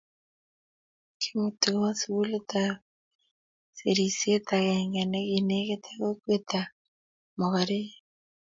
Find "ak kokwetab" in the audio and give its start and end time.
5.87-6.69